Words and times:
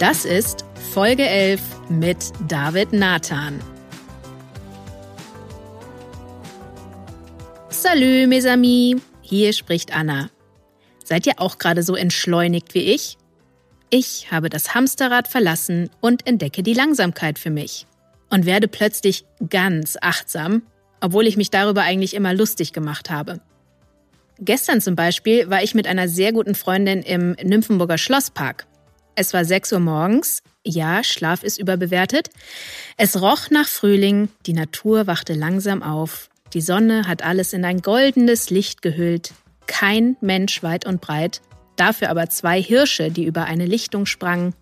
Das 0.00 0.24
ist 0.24 0.64
Folge 0.94 1.28
11 1.28 1.60
mit 1.90 2.32
David 2.48 2.90
Nathan. 2.94 3.60
Salut, 7.68 8.26
mes 8.26 8.46
amis. 8.46 8.96
Hier 9.20 9.52
spricht 9.52 9.94
Anna. 9.94 10.30
Seid 11.04 11.26
ihr 11.26 11.34
auch 11.36 11.58
gerade 11.58 11.82
so 11.82 11.96
entschleunigt 11.96 12.72
wie 12.72 12.94
ich? 12.94 13.18
Ich 13.90 14.32
habe 14.32 14.48
das 14.48 14.74
Hamsterrad 14.74 15.28
verlassen 15.28 15.90
und 16.00 16.26
entdecke 16.26 16.62
die 16.62 16.72
Langsamkeit 16.72 17.38
für 17.38 17.50
mich. 17.50 17.86
Und 18.30 18.46
werde 18.46 18.68
plötzlich 18.68 19.26
ganz 19.50 19.98
achtsam, 20.00 20.62
obwohl 21.02 21.26
ich 21.26 21.36
mich 21.36 21.50
darüber 21.50 21.82
eigentlich 21.82 22.14
immer 22.14 22.32
lustig 22.32 22.72
gemacht 22.72 23.10
habe. 23.10 23.42
Gestern 24.38 24.80
zum 24.80 24.96
Beispiel 24.96 25.50
war 25.50 25.62
ich 25.62 25.74
mit 25.74 25.86
einer 25.86 26.08
sehr 26.08 26.32
guten 26.32 26.54
Freundin 26.54 27.02
im 27.02 27.32
Nymphenburger 27.32 27.98
Schlosspark. 27.98 28.66
Es 29.14 29.34
war 29.34 29.44
6 29.44 29.72
Uhr 29.72 29.80
morgens. 29.80 30.42
Ja, 30.64 31.02
Schlaf 31.02 31.42
ist 31.42 31.58
überbewertet. 31.58 32.28
Es 32.96 33.20
roch 33.20 33.50
nach 33.50 33.68
Frühling, 33.68 34.28
die 34.46 34.52
Natur 34.52 35.06
wachte 35.06 35.34
langsam 35.34 35.82
auf. 35.82 36.28
Die 36.52 36.60
Sonne 36.60 37.06
hat 37.06 37.22
alles 37.22 37.52
in 37.52 37.64
ein 37.64 37.80
goldenes 37.80 38.50
Licht 38.50 38.82
gehüllt. 38.82 39.32
Kein 39.66 40.16
Mensch 40.20 40.62
weit 40.62 40.86
und 40.86 41.00
breit, 41.00 41.40
dafür 41.76 42.10
aber 42.10 42.28
zwei 42.28 42.60
Hirsche, 42.60 43.10
die 43.10 43.24
über 43.24 43.44
eine 43.44 43.66
Lichtung 43.66 44.04
sprangen. 44.04 44.54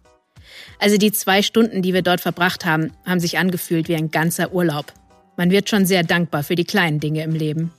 Also 0.78 0.96
die 0.96 1.12
zwei 1.12 1.42
Stunden, 1.42 1.82
die 1.82 1.94
wir 1.94 2.02
dort 2.02 2.20
verbracht 2.20 2.64
haben, 2.64 2.92
haben 3.06 3.20
sich 3.20 3.38
angefühlt 3.38 3.88
wie 3.88 3.96
ein 3.96 4.10
ganzer 4.10 4.52
Urlaub. 4.52 4.92
Man 5.36 5.50
wird 5.50 5.68
schon 5.68 5.86
sehr 5.86 6.02
dankbar 6.02 6.42
für 6.42 6.56
die 6.56 6.64
kleinen 6.64 7.00
Dinge 7.00 7.22
im 7.22 7.32
Leben. 7.32 7.72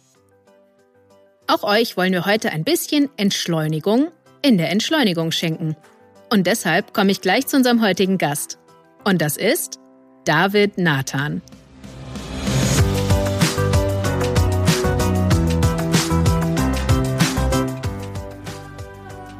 Auch 1.48 1.64
euch 1.64 1.98
wollen 1.98 2.14
wir 2.14 2.26
heute 2.26 2.52
ein 2.52 2.64
bisschen 2.64 3.10
Entschleunigung 3.18 4.12
in 4.42 4.58
der 4.58 4.70
Entschleunigung 4.70 5.32
schenken. 5.32 5.76
Und 6.32 6.46
deshalb 6.46 6.94
komme 6.94 7.12
ich 7.12 7.22
gleich 7.22 7.48
zu 7.48 7.58
unserem 7.58 7.82
heutigen 7.82 8.20
Gast. 8.20 8.60
Und 9.04 9.20
das 9.20 9.36
ist 9.36 9.80
David 10.26 10.78
Nathan. 10.78 11.42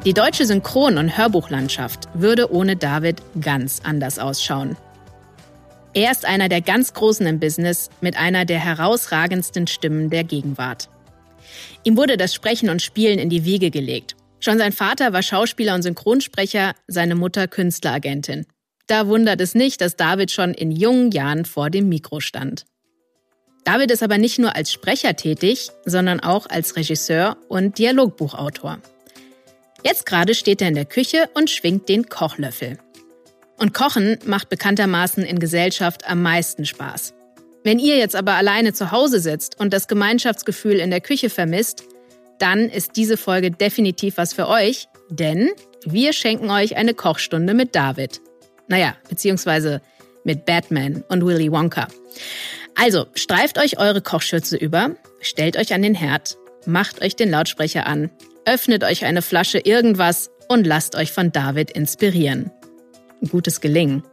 Die 0.04 0.14
deutsche 0.14 0.46
Synchron- 0.46 0.98
und 0.98 1.16
Hörbuchlandschaft 1.16 2.08
würde 2.16 2.52
ohne 2.52 2.76
David 2.76 3.22
ganz 3.40 3.82
anders 3.84 4.18
ausschauen. 4.18 4.76
Er 5.94 6.12
ist 6.12 6.26
einer 6.26 6.50
der 6.50 6.62
ganz 6.62 6.94
Großen 6.94 7.28
im 7.28 7.40
Business 7.40 7.90
mit 8.02 8.18
einer 8.18 8.46
der 8.46 8.60
herausragendsten 8.60 9.68
Stimmen 9.68 10.10
der 10.10 10.24
Gegenwart. 10.24 10.90
Ihm 11.84 11.98
wurde 11.98 12.18
das 12.18 12.34
Sprechen 12.34 12.70
und 12.70 12.82
Spielen 12.82 13.20
in 13.20 13.30
die 13.30 13.46
Wiege 13.46 13.70
gelegt 13.70 14.16
Schon 14.40 14.58
sein 14.58 14.72
Vater 14.72 15.12
war 15.14 15.22
Schauspieler 15.22 15.76
und 15.76 15.82
Synchronsprecher, 15.82 16.74
seine 16.88 17.16
Mutter 17.16 17.48
Künstleragentin. 17.48 18.46
Da 18.88 19.08
wundert 19.08 19.42
es 19.42 19.54
nicht, 19.54 19.82
dass 19.82 19.98
David 19.98 20.32
schon 20.32 20.54
in 20.54 20.72
jungen 20.72 21.12
Jahren 21.12 21.46
vor 21.46 21.70
dem 21.70 21.90
Mikro 21.90 22.20
stand. 22.20 22.66
David 23.66 23.92
ist 23.92 24.02
aber 24.02 24.18
nicht 24.18 24.40
nur 24.40 24.56
als 24.56 24.72
Sprecher 24.72 25.16
tätig, 25.16 25.70
sondern 25.86 26.20
auch 26.22 26.48
als 26.50 26.76
Regisseur 26.76 27.38
und 27.50 27.78
Dialogbuchautor. 27.78 28.80
Jetzt 29.84 30.06
gerade 30.06 30.34
steht 30.34 30.62
er 30.62 30.70
in 30.70 30.76
der 30.76 30.86
Küche 30.86 31.30
und 31.34 31.50
schwingt 31.50 31.88
den 31.88 32.10
Kochlöffel. 32.10 32.80
Und 33.58 33.74
Kochen 33.74 34.18
macht 34.26 34.50
bekanntermaßen 34.50 35.24
in 35.24 35.40
Gesellschaft 35.40 36.10
am 36.10 36.22
meisten 36.22 36.66
Spaß. 36.66 37.14
Wenn 37.64 37.78
ihr 37.78 37.98
jetzt 37.98 38.16
aber 38.16 38.34
alleine 38.34 38.74
zu 38.74 38.92
Hause 38.92 39.20
sitzt 39.20 39.60
und 39.60 39.74
das 39.74 39.88
Gemeinschaftsgefühl 39.88 40.80
in 40.80 40.90
der 40.90 41.02
Küche 41.02 41.30
vermisst, 41.30 41.84
dann 42.40 42.70
ist 42.70 42.96
diese 42.96 43.18
Folge 43.18 43.52
definitiv 43.52 44.18
was 44.18 44.34
für 44.34 44.48
euch, 44.48 44.88
denn 45.10 45.50
wir 45.86 46.14
schenken 46.14 46.50
euch 46.50 46.76
eine 46.76 46.94
Kochstunde 46.94 47.54
mit 47.54 47.76
David. 47.76 48.22
Naja, 48.68 48.96
beziehungsweise 49.10 49.82
mit 50.24 50.46
Batman 50.46 51.04
und 51.10 51.26
Willy 51.26 51.52
Wonka. 51.52 51.88
Also, 52.76 53.08
streift 53.16 53.58
euch 53.58 53.80
eure 53.80 54.02
Kochschürze 54.02 54.58
über, 54.58 54.96
stellt 55.22 55.58
euch 55.58 55.74
an 55.74 55.82
den 55.82 55.96
Herd, 55.96 56.38
macht 56.66 57.02
euch 57.02 57.16
den 57.16 57.30
Lautsprecher 57.30 57.88
an, 57.88 58.10
öffnet 58.46 58.84
euch 58.84 59.06
eine 59.06 59.22
Flasche 59.22 59.60
irgendwas 59.60 60.30
und 60.48 60.66
lasst 60.66 60.96
euch 60.96 61.12
von 61.12 61.32
David 61.32 61.72
inspirieren. 61.72 62.52
Gutes 63.30 63.60
Gelingen. 63.60 64.04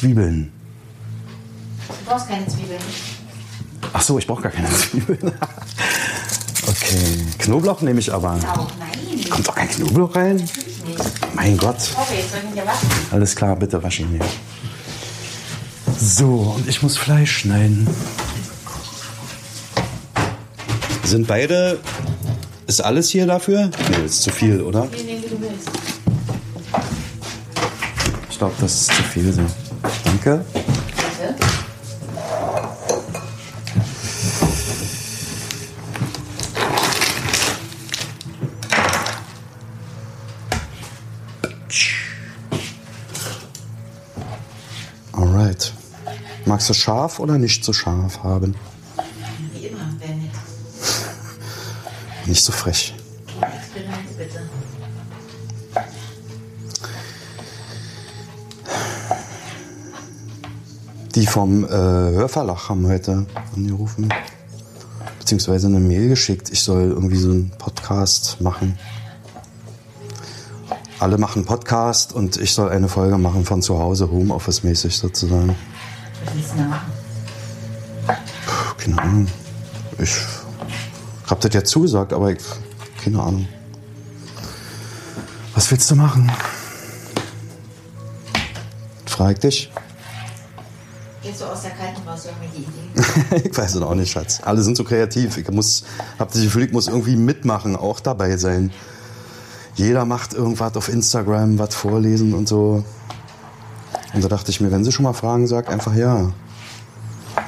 Zwiebeln. 0.00 0.50
Du 1.86 1.94
brauchst 2.06 2.26
keine 2.26 2.46
Zwiebeln. 2.46 2.80
Ach 3.92 4.00
so, 4.00 4.18
ich 4.18 4.26
brauche 4.26 4.40
gar 4.40 4.50
keine 4.50 4.70
Zwiebeln. 4.70 5.18
okay. 6.66 7.26
Knoblauch 7.38 7.82
nehme 7.82 8.00
ich 8.00 8.10
aber. 8.10 8.32
Auch 8.32 8.70
nein. 8.78 9.28
Kommt 9.28 9.46
doch 9.46 9.54
kein 9.54 9.68
Knoblauch 9.68 10.16
rein? 10.16 10.36
Natürlich 10.36 10.84
nicht. 10.86 11.34
Mein 11.34 11.58
Gott. 11.58 11.76
Okay, 11.76 12.24
soll 12.30 12.40
ich 12.50 12.58
ihn 12.58 12.66
waschen? 12.66 12.88
Alles 13.10 13.36
klar, 13.36 13.56
bitte 13.56 13.82
wasch 13.82 14.00
ihn 14.00 14.10
mir. 14.10 14.24
So, 15.98 16.54
und 16.56 16.66
ich 16.66 16.80
muss 16.82 16.96
Fleisch 16.96 17.36
schneiden. 17.40 17.86
Sind 21.04 21.26
beide. 21.26 21.78
Ist 22.66 22.80
alles 22.80 23.10
hier 23.10 23.26
dafür? 23.26 23.70
Nee, 23.90 24.06
ist 24.06 24.22
zu 24.22 24.30
viel, 24.30 24.62
oder? 24.62 24.86
Nee, 24.86 25.02
nee, 25.04 25.18
wie 25.22 25.28
du 25.28 25.38
willst. 25.42 25.68
Ich 28.30 28.38
glaube, 28.38 28.54
das 28.62 28.72
ist 28.80 28.86
zu 28.94 29.02
viel 29.02 29.30
so. 29.30 29.42
Danke. 30.10 30.44
Bitte. 30.52 31.36
Alright. 45.12 45.72
Magst 46.44 46.68
du 46.68 46.74
scharf 46.74 47.20
oder 47.20 47.38
nicht 47.38 47.64
so 47.64 47.72
scharf 47.72 48.24
haben? 48.24 48.56
Wie 49.52 49.66
immer, 49.66 49.78
wäre 50.00 50.14
nett. 50.14 50.30
Nicht 52.26 52.42
so 52.42 52.50
frech. 52.50 52.99
Die 61.14 61.26
vom 61.26 61.64
äh, 61.64 61.68
Hörverlag 61.68 62.68
haben 62.68 62.86
heute 62.86 63.26
angerufen. 63.56 64.08
Beziehungsweise 65.18 65.66
eine 65.66 65.80
Mail 65.80 66.08
geschickt. 66.08 66.50
Ich 66.50 66.62
soll 66.62 66.90
irgendwie 66.90 67.16
so 67.16 67.30
einen 67.30 67.50
Podcast 67.58 68.40
machen. 68.40 68.78
Alle 71.00 71.18
machen 71.18 71.44
Podcast 71.44 72.12
und 72.12 72.36
ich 72.36 72.52
soll 72.52 72.68
eine 72.68 72.88
Folge 72.88 73.18
machen 73.18 73.44
von 73.44 73.60
zu 73.60 73.78
Hause, 73.78 74.08
Homeoffice-mäßig 74.10 74.96
sozusagen. 74.96 75.56
Was 76.24 76.34
willst 76.34 76.52
du 76.52 76.56
denn 76.56 76.68
machen? 76.68 76.92
Puh, 78.06 78.74
keine 78.78 79.02
Ahnung. 79.02 79.26
Ich 79.98 80.16
hab 81.26 81.40
das 81.40 81.54
ja 81.54 81.64
zugesagt, 81.64 82.12
aber 82.12 82.32
ich, 82.32 82.38
keine 83.02 83.20
Ahnung. 83.20 83.48
Was 85.54 85.70
willst 85.70 85.90
du 85.90 85.96
machen? 85.96 86.30
Frag 89.06 89.40
dich. 89.40 89.70
So 91.36 91.46
aus 91.46 91.62
der 91.62 91.70
Kalten 91.70 92.06
raus, 92.06 92.26
irgendwie 92.26 92.58
die 92.58 92.62
Idee. 92.62 93.48
ich 93.48 93.56
weiß 93.56 93.74
es 93.76 93.82
auch 93.82 93.94
nicht, 93.94 94.10
Schatz. 94.10 94.40
Alle 94.42 94.62
sind 94.62 94.76
so 94.76 94.84
kreativ. 94.84 95.36
Ich 95.36 95.50
muss, 95.50 95.84
hab 96.18 96.32
das 96.32 96.42
Gefühl, 96.42 96.64
ich 96.64 96.72
muss 96.72 96.88
irgendwie 96.88 97.16
mitmachen, 97.16 97.76
auch 97.76 98.00
dabei 98.00 98.36
sein. 98.36 98.72
Jeder 99.74 100.04
macht 100.04 100.34
irgendwas 100.34 100.76
auf 100.76 100.88
Instagram, 100.88 101.58
was 101.58 101.74
vorlesen 101.74 102.34
und 102.34 102.48
so. 102.48 102.84
Und 104.12 104.24
da 104.24 104.28
dachte 104.28 104.50
ich 104.50 104.60
mir, 104.60 104.70
wenn 104.70 104.84
sie 104.84 104.92
schon 104.92 105.04
mal 105.04 105.12
fragen, 105.12 105.46
sag 105.46 105.70
einfach 105.70 105.94
ja. 105.94 106.32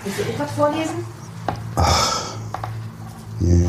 Willst 0.05 0.19
du 0.19 0.23
auch 0.23 0.39
was 0.39 0.51
vorlesen? 0.53 1.05
Nee. 3.41 3.67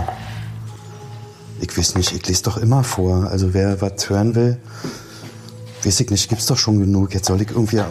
Ich 1.59 1.77
weiß 1.77 1.95
nicht, 1.95 2.11
ich 2.11 2.27
lese 2.27 2.43
doch 2.43 2.57
immer 2.57 2.83
vor. 2.83 3.27
Also 3.29 3.53
wer 3.53 3.81
was 3.81 4.09
hören 4.09 4.35
will, 4.35 4.59
weiß 5.83 5.99
ich 5.99 6.09
nicht, 6.09 6.29
gibt's 6.29 6.45
doch 6.45 6.57
schon 6.57 6.79
genug. 6.79 7.13
Jetzt 7.13 7.27
soll 7.27 7.41
ich 7.41 7.49
irgendwie. 7.49 7.81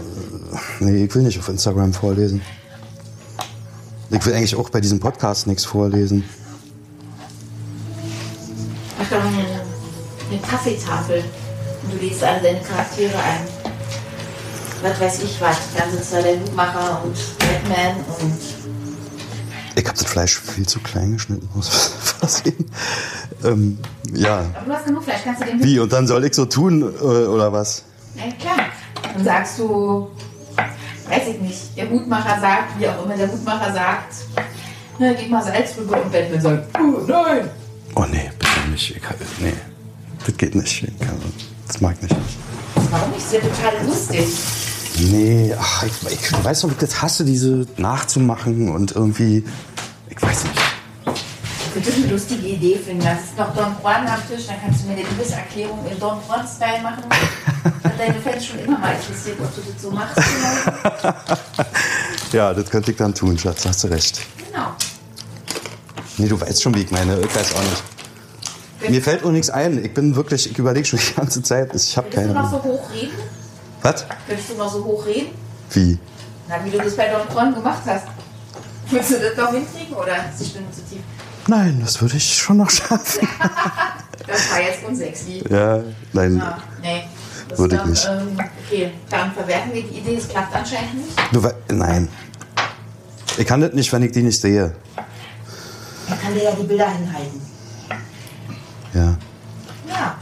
Nee, 0.81 1.05
ich 1.05 1.15
will 1.15 1.23
nicht 1.23 1.39
auf 1.39 1.49
Instagram 1.49 1.93
vorlesen. 1.93 2.43
Ich 4.11 4.27
will 4.27 4.35
eigentlich 4.35 4.57
auch 4.57 4.69
bei 4.69 4.81
diesem 4.81 5.01
Podcast 5.01 5.47
nichts 5.47 5.65
vorlesen. 5.65 6.25
Mach 8.99 9.09
doch 9.09 9.25
eine, 9.25 9.61
eine 10.31 10.41
Kaffeetafel 10.41 11.25
und 11.83 11.95
du 11.95 12.05
lädst 12.05 12.23
alle 12.23 12.43
deine 12.43 12.61
Charaktere 12.61 13.15
ein. 13.17 13.41
Was 14.83 15.01
weiß 15.01 15.23
ich 15.23 15.41
was. 15.41 15.57
Dann 15.77 15.91
sitzt 15.91 16.13
da 16.13 16.21
der 16.21 16.41
Hutmacher 16.41 17.03
und 17.05 17.17
Batman 17.39 17.97
und 18.21 18.39
Ich 19.77 19.87
habe 19.87 19.97
das 19.97 20.07
Fleisch 20.07 20.39
viel 20.39 20.67
zu 20.67 20.81
klein 20.81 21.13
geschnitten, 21.13 21.49
muss 21.55 21.69
versehen. 22.19 22.67
Ähm, 23.45 23.77
ja. 24.13 24.45
Aber 24.55 24.67
du 24.67 24.73
hast 24.73 24.85
genug 24.85 25.03
Fleisch, 25.03 25.23
kannst 25.25 25.43
du 25.43 25.47
den 25.47 25.65
Wie? 25.65 25.81
Und 25.81 25.93
dann 25.93 26.07
soll 26.07 26.25
ich 26.25 26.33
so 26.33 26.45
tun, 26.47 26.83
äh, 26.83 26.87
oder 26.87 27.53
was? 27.53 27.83
Ja, 28.15 28.31
klar. 28.39 28.67
Dann 29.15 29.25
sagst 29.25 29.59
du, 29.59 30.09
weiß 31.13 31.29
ich 31.29 31.41
nicht, 31.41 31.77
der 31.77 31.91
Hutmacher 31.91 32.41
sagt, 32.41 32.79
wie 32.79 32.89
auch 32.89 33.05
immer 33.05 33.17
der 33.17 33.31
Hutmacher 33.31 33.73
sagt, 33.73 34.15
na, 34.99 35.13
gib 35.13 35.31
mal 35.31 35.43
Salz 35.43 35.77
rüber 35.77 36.03
und 36.03 36.11
Batman 36.11 36.41
sagt, 36.41 36.79
oh 36.79 37.01
nein. 37.07 37.51
Oh 37.95 38.05
nee, 38.11 38.31
bitte 38.39 38.71
nicht. 38.71 38.97
Ich, 38.97 39.03
nee, 39.41 39.53
das 40.25 40.37
geht 40.37 40.55
nicht. 40.55 40.85
Ich 40.85 40.99
kann, 40.99 41.21
das 41.67 41.81
mag 41.81 41.97
ich 41.97 42.09
nicht. 42.09 42.17
Warum 42.91 43.11
nicht? 43.11 43.25
Das 43.27 43.33
ist 43.33 43.33
ja 43.33 43.41
total 43.41 43.87
lustig. 43.87 44.27
Nee, 45.11 45.55
ach, 45.59 45.83
ich, 45.83 46.13
ich 46.13 46.31
du 46.31 46.45
weißt 46.45 46.65
doch, 46.65 46.69
wie 46.69 46.73
ich 46.73 46.79
das 46.79 47.03
hasse, 47.03 47.25
diese 47.25 47.67
nachzumachen 47.77 48.71
und 48.71 48.93
irgendwie. 48.93 49.45
Ich 50.09 50.23
weiß 50.23 50.45
nicht. 50.45 50.62
Das 51.75 51.95
eine 51.95 52.07
lustige 52.07 52.47
Idee 52.47 52.77
finden. 52.79 53.03
Das 53.05 53.21
ist 53.25 53.39
noch 53.39 53.55
Don 53.55 53.75
Juan 53.83 54.07
am 54.07 54.21
Tisch, 54.29 54.47
dann 54.47 54.57
kannst 54.63 54.83
du 54.83 54.87
mir 54.89 54.93
eine 54.95 55.03
Liebeserklärung 55.03 55.79
in 55.91 55.99
Don 55.99 56.19
Juan-Style 56.29 56.83
machen. 56.83 57.05
Hat 57.85 57.99
deine 57.99 58.15
Fans 58.21 58.45
schon 58.47 58.59
immer 58.61 58.79
mal 58.79 58.95
interessiert, 58.95 59.39
ob 59.41 59.55
du 59.55 59.61
das 59.73 59.83
so 59.83 59.91
machst. 59.91 60.19
Ja, 62.33 62.53
das 62.55 62.71
könnte 62.71 62.91
ich 62.91 62.97
dann 62.97 63.15
tun, 63.15 63.39
Schatz, 63.39 63.65
hast 63.67 63.85
du 63.85 63.89
recht. 63.89 64.21
genau. 64.51 64.69
Nee, 66.19 66.29
du 66.29 66.41
weißt 66.41 66.63
schon, 66.63 66.75
wie 66.75 66.81
ich 66.83 66.91
meine. 66.91 67.19
Ich 67.21 67.35
weiß 67.35 67.55
auch 67.55 67.61
nicht. 67.63 68.91
Mir 68.91 69.03
fällt 69.03 69.25
auch 69.25 69.31
nichts 69.31 69.49
ein. 69.51 69.83
Ich 69.85 69.95
bin 69.95 70.15
wirklich, 70.17 70.51
ich 70.51 70.59
überlege 70.59 70.85
schon 70.87 70.99
die 70.99 71.15
ganze 71.15 71.43
Zeit. 71.43 71.75
Ich 71.75 71.97
habe 71.97 72.09
Könntest 72.11 72.31
du 72.31 72.35
keine 72.35 72.35
noch 72.35 72.49
Ahnung. 72.53 72.63
so 72.63 72.69
hoch 72.69 72.91
reden? 72.93 73.13
Was? 73.83 74.05
Könntest 74.27 74.51
du 74.51 74.55
noch 74.57 74.73
so 74.73 74.85
hoch 74.85 75.07
reden? 75.07 75.29
Wie? 75.71 75.99
Na, 76.49 76.57
wie 76.65 76.71
du 76.71 76.79
das 76.79 76.97
bei 76.97 77.09
Don 77.09 77.23
Juan 77.35 77.55
gemacht 77.55 77.83
hast. 77.87 78.05
Willst 78.91 79.11
du 79.13 79.15
das 79.21 79.37
noch 79.37 79.53
hinkriegen 79.53 79.95
oder 79.97 80.17
ist 80.31 80.41
die 80.41 80.45
Stimme 80.51 80.67
zu 80.71 80.83
tief? 80.91 81.01
Nein, 81.49 81.81
das 81.83 82.01
würde 82.01 82.17
ich 82.17 82.35
schon 82.37 82.59
noch 82.59 82.71
schaffen. 82.71 83.29
Das 84.25 84.53
war 84.53 84.61
jetzt 84.61 84.85
unsexy. 84.87 85.43
Ja, 85.51 85.83
nein. 86.13 86.41
Ah, 86.41 86.59
nee. 86.81 87.03
Das 87.49 87.59
Würde 87.59 87.77
ich 87.77 87.85
nicht. 87.85 88.09
Ähm, 88.09 88.39
okay, 88.67 88.91
dann 89.11 89.33
verwerten 89.33 89.75
wir 89.75 89.83
die 89.83 89.99
Idee. 89.99 90.17
Es 90.17 90.29
klappt 90.29 90.55
anscheinend 90.55 90.95
nicht. 90.95 91.19
Du 91.33 91.75
nein. 91.75 92.09
Ich 93.37 93.47
kann 93.47 93.61
das 93.61 93.73
nicht, 93.73 93.93
wenn 93.93 94.03
ich 94.03 94.13
die 94.13 94.23
nicht 94.23 94.41
sehe. 94.41 94.75
Er 96.09 96.17
kann 96.17 96.35
dir 96.35 96.45
ja 96.45 96.53
die 96.53 96.63
Bilder 96.63 96.89
hinhalten. 96.89 97.41
Ja. 98.95 99.17
Ja. 99.89 100.17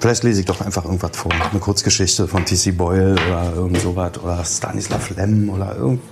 Vielleicht 0.00 0.22
lese 0.22 0.40
ich 0.40 0.46
doch 0.46 0.60
einfach 0.60 0.84
irgendwas 0.84 1.16
vor. 1.16 1.32
Eine 1.32 1.58
Kurzgeschichte 1.58 2.28
von 2.28 2.44
T.C. 2.44 2.72
Boyle 2.72 3.14
oder 3.14 3.52
irgend 3.54 3.80
sowas. 3.80 4.18
Oder 4.22 4.44
Stanislav 4.44 5.10
Lem 5.10 5.48
oder 5.48 5.74
irgend, 5.76 6.02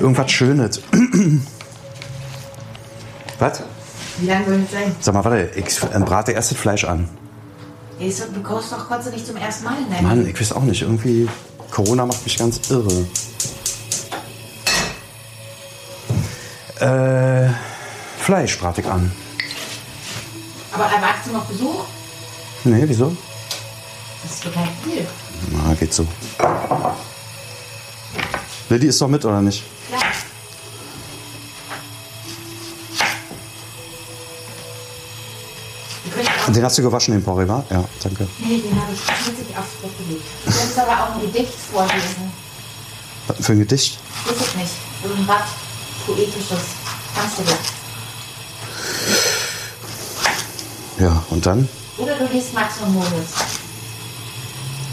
irgendwas 0.00 0.30
Schönes. 0.30 0.80
Was? 3.40 3.62
Wie 4.18 4.26
lange 4.26 4.44
soll 4.44 4.60
das 4.60 4.70
sein? 4.70 4.94
Sag 5.00 5.14
mal, 5.14 5.24
warte, 5.24 5.50
ich 5.56 5.80
brate 5.80 6.32
erst 6.32 6.50
das 6.52 6.58
Fleisch 6.58 6.84
an. 6.84 7.08
Du 7.98 8.42
kochst 8.42 8.72
doch 8.72 8.88
Kotze 8.88 9.10
nicht 9.10 9.26
zum 9.26 9.36
ersten 9.36 9.64
Mal 9.64 9.76
deinem 9.90 10.06
Mann, 10.06 10.26
ich 10.26 10.40
weiß 10.40 10.52
auch 10.52 10.62
nicht. 10.62 10.82
Irgendwie, 10.82 11.28
Corona 11.70 12.06
macht 12.06 12.22
mich 12.24 12.38
ganz 12.38 12.70
irre. 12.70 13.06
Äh, 16.80 17.50
Fleisch 18.18 18.58
brate 18.58 18.80
ich 18.82 18.86
an. 18.86 19.10
Aber 20.72 20.84
erwartest 20.84 21.26
du 21.26 21.32
noch 21.32 21.44
Besuch? 21.44 21.84
Nee, 22.64 22.84
wieso? 22.86 23.16
Das 24.22 24.32
ist 24.32 24.44
total 24.44 24.68
viel. 24.84 25.06
Na, 25.50 25.74
geht 25.74 25.92
so. 25.92 26.06
Lilly 28.68 28.86
ist 28.86 29.00
doch 29.00 29.08
mit, 29.08 29.24
oder 29.24 29.42
nicht? 29.42 29.64
Klar. 29.88 29.99
Den 36.52 36.64
hast 36.64 36.78
du 36.78 36.82
gewaschen, 36.82 37.14
den 37.14 37.22
Porree, 37.22 37.46
wa? 37.46 37.64
Ja, 37.70 37.84
danke. 38.02 38.26
Nee, 38.38 38.58
den 38.58 38.74
habe 38.80 38.92
ich 38.92 39.00
tatsächlich 39.00 39.56
aufs 39.56 39.74
Bett 39.80 39.90
gelegt. 39.98 40.24
Du 40.44 40.50
kannst 40.50 40.78
aber 40.78 40.92
auch 41.04 41.14
ein 41.14 41.20
Gedicht 41.20 41.54
vorlesen. 41.72 42.32
Was 43.28 43.46
für 43.46 43.52
ein 43.52 43.60
Gedicht? 43.60 43.98
Weiß 44.26 44.34
ich 44.48 44.54
nicht. 44.56 44.72
Irgendwas 45.04 45.42
Poetisches. 46.06 46.64
Kannst 47.14 47.38
du 47.38 47.42
das? 47.44 47.58
Ja, 50.98 51.22
und 51.30 51.46
dann? 51.46 51.68
Oder 51.98 52.16
du 52.18 52.26
liest 52.32 52.52
Max 52.52 52.74
und 52.84 52.94
Moritz. 52.94 53.32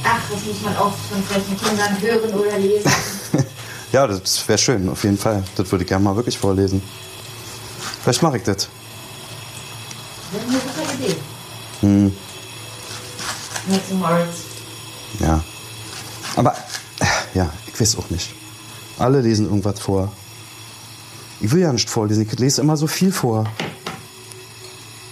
Ach, 0.03 0.21
das 0.31 0.45
muss 0.45 0.61
man 0.61 0.77
oft 0.77 0.99
von 1.09 1.23
frechen 1.23 1.57
Kindern 1.59 2.01
hören 2.01 2.33
oder 2.33 2.57
lesen. 2.59 2.91
Ja, 3.93 4.05
das 4.05 4.45
wäre 4.49 4.57
schön, 4.57 4.89
auf 4.89 5.01
jeden 5.05 5.17
Fall. 5.17 5.43
Das 5.55 5.71
würde 5.71 5.85
ich 5.85 5.87
gerne 5.87 6.03
mal 6.03 6.13
wirklich 6.13 6.37
vorlesen. 6.37 6.83
Vielleicht 8.03 8.21
mache 8.21 8.35
ich 8.35 8.43
das. 8.43 8.67
Super 10.33 10.43
Idee. 10.43 10.76
Hm, 11.81 12.15
Max 13.67 13.91
und 13.91 13.99
Moritz. 13.99 14.35
ja. 15.19 15.43
Aber, 16.35 16.55
ja, 17.33 17.51
ich 17.67 17.79
weiß 17.79 17.97
auch 17.97 18.09
nicht. 18.09 18.33
Alle 18.99 19.21
lesen 19.21 19.45
irgendwas 19.45 19.79
vor. 19.79 20.11
Ich 21.39 21.51
will 21.51 21.61
ja 21.61 21.71
nicht 21.71 21.89
vorlesen, 21.89 22.27
ich 22.27 22.39
lese 22.39 22.61
immer 22.61 22.77
so 22.77 22.87
viel 22.87 23.11
vor. 23.11 23.45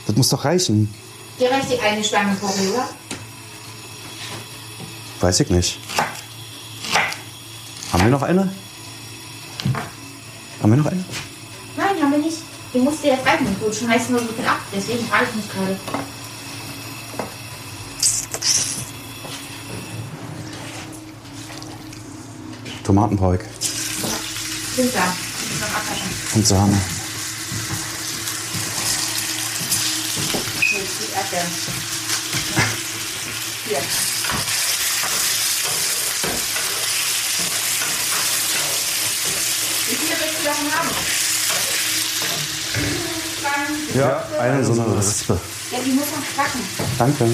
Das 0.08 0.16
muss 0.16 0.30
doch 0.30 0.46
reichen. 0.46 0.94
Dir 1.40 1.52
reicht 1.52 1.70
die 1.70 1.80
eine 1.80 2.04
vor, 2.36 2.50
oder? 2.50 2.88
Weiß 5.20 5.40
ich 5.40 5.50
nicht. 5.50 5.80
Haben 7.92 8.04
wir 8.04 8.12
noch 8.12 8.22
eine? 8.22 8.52
Haben 10.62 10.72
wir 10.72 10.78
noch 10.78 10.86
eine? 10.86 11.06
Nein, 11.78 12.02
haben 12.02 12.12
wir 12.12 12.20
nicht. 12.20 12.38
Du 12.74 12.80
musst 12.80 13.04
dir 13.04 13.14
jetzt 13.14 13.26
reichen. 13.26 13.48
Du 13.60 13.72
schmeißt 13.72 14.10
nur 14.10 14.20
so 14.20 14.28
viel 14.28 14.46
ab. 14.46 14.60
Deswegen 14.74 15.06
frage 15.08 15.25
ich 15.30 15.36
mich 15.36 15.50
gerade. 15.50 15.80
Tomatenbräuk 22.86 23.39
Sind 24.75 24.94
da. 24.94 25.15
Und 26.36 26.46
Sahne. 26.46 26.80
Hier 30.60 30.84
ist 30.84 30.92
die 31.00 31.13
Erdbeeren. 31.15 31.48
Hier. 33.68 33.80
Wie 39.88 39.96
viele 39.96 40.15
willst 40.20 40.39
du 40.39 40.44
davon 40.46 40.72
haben? 40.72 40.89
Ja, 43.96 44.24
eine 44.39 44.63
so 44.63 44.74
eine 44.74 44.98
Rispe. 44.98 45.39
Ja, 45.72 45.80
die 45.84 45.92
muss 45.92 46.06
noch 46.12 46.44
backen. 46.44 46.60
Danke. 47.00 47.30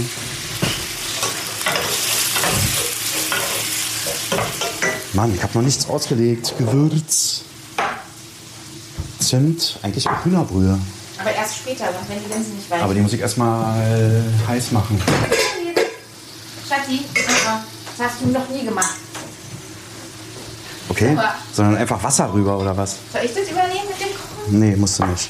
Mann, 5.22 5.36
ich 5.36 5.44
habe 5.44 5.54
noch 5.54 5.62
nichts 5.62 5.88
ausgelegt. 5.88 6.56
Gewürz. 6.58 7.44
Zimt, 9.20 9.78
eigentlich 9.84 10.10
auch 10.10 10.26
Hühnerbrühe. 10.26 10.80
Aber 11.20 11.32
erst 11.32 11.58
später, 11.58 11.86
sonst 11.94 12.10
werden 12.10 12.24
die 12.28 12.34
Linsen 12.34 12.56
nicht 12.56 12.68
weich. 12.72 12.82
Aber 12.82 12.96
die 12.96 13.02
muss 13.02 13.14
ich 13.14 13.20
erstmal 13.20 14.24
heiß 14.48 14.72
machen. 14.72 14.98
Mal. 14.98 15.30
das 16.68 18.08
hast 18.10 18.22
du 18.22 18.30
noch 18.30 18.50
nie 18.50 18.66
gemacht. 18.66 18.96
Okay? 20.90 21.12
Aber- 21.16 21.36
Sondern 21.54 21.78
einfach 21.78 22.02
Wasser 22.02 22.34
rüber 22.34 22.58
oder 22.58 22.76
was? 22.76 22.96
Soll 23.14 23.22
ich 23.24 23.36
das 23.36 23.44
übernehmen 23.44 23.90
mit 23.90 24.00
dem 24.00 24.08
Kochen? 24.18 24.60
Nee, 24.60 24.76
musst 24.76 24.98
du 24.98 25.06
nicht. 25.06 25.30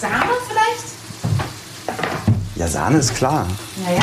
Sahne 0.00 0.24
vielleicht? 0.48 0.84
Ja, 2.54 2.68
Sahne 2.68 2.98
ist 2.98 3.12
klar. 3.16 3.48
Naja. 3.84 4.02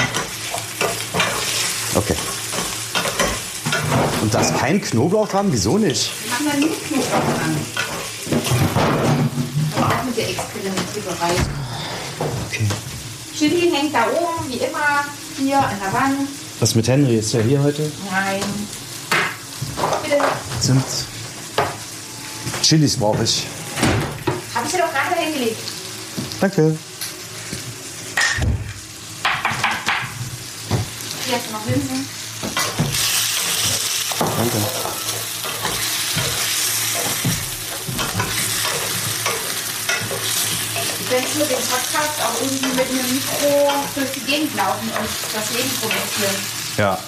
Und 4.21 4.33
da 4.33 4.41
ist 4.41 4.57
kein 4.57 4.81
Knoblauch 4.81 5.27
dran? 5.29 5.47
Wieso 5.51 5.77
nicht? 5.77 6.11
Wir 6.23 6.31
machen 6.31 6.45
da 6.51 6.57
nie 6.57 6.75
Knoblauch 6.75 7.41
an. 7.43 7.57
Aber 9.77 9.95
auch 9.95 10.03
mit 10.03 10.17
der 10.17 10.29
Experimentiererei. 10.29 11.31
Okay. 12.47 12.67
Chili 13.37 13.71
hängt 13.71 13.93
da 13.93 14.07
oben, 14.07 14.49
wie 14.49 14.57
immer, 14.57 15.05
hier 15.37 15.59
an 15.59 15.79
der 15.81 15.93
Wand. 15.93 16.29
Was 16.59 16.75
mit 16.75 16.87
Henry? 16.87 17.17
Ist 17.19 17.33
der 17.33 17.43
hier 17.43 17.63
heute? 17.63 17.89
Nein. 18.11 18.41
Bitte. 20.03 20.17
Zimt. 20.59 20.83
Chilis 22.61 22.97
brauche 22.97 23.23
ich. 23.23 23.47
Hab 24.53 24.65
ich 24.65 24.71
dir 24.71 24.79
doch 24.79 24.91
gerade 24.91 25.21
hingelegt. 25.21 25.57
Danke. 26.41 26.77
Hier 31.25 31.35
hast 31.35 31.47
du 31.47 31.51
noch 31.53 31.65
Linsen. 31.65 32.18
Danke. 34.51 34.67
Ich 41.01 41.11
werde 41.11 41.27
für 41.27 41.39
den 41.39 41.57
Podcast 41.57 42.21
auch 42.23 42.41
irgendwie 42.41 42.67
mit 42.67 42.89
einem 42.89 43.13
Mikro 43.13 43.71
durch 43.95 44.11
die 44.11 44.19
Gegend 44.21 44.55
laufen 44.55 44.89
und 44.89 45.09
das 45.33 45.51
Leben 45.51 45.69
kommentieren. 45.81 46.35
Ja, 46.77 46.99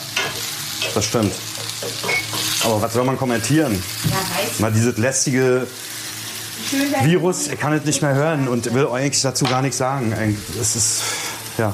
das 0.94 1.06
stimmt. 1.06 1.34
Aber 2.64 2.82
was 2.82 2.94
soll 2.94 3.06
man 3.06 3.18
kommentieren? 3.18 3.82
Ja, 4.06 4.18
weiß. 4.18 4.60
Mal 4.60 4.72
dieses 4.72 4.98
lästige 4.98 5.68
Virus, 7.04 7.48
er 7.48 7.58
kann 7.58 7.74
es 7.74 7.86
nicht 7.86 8.02
mehr 8.02 8.14
hören 8.14 8.48
und 8.48 8.72
will 8.74 8.88
eigentlich 8.88 9.22
dazu 9.22 9.46
gar 9.46 9.62
nichts 9.62 9.78
sagen. 9.78 10.38
Es 10.60 10.76
ist, 10.76 11.02
ja. 11.58 11.74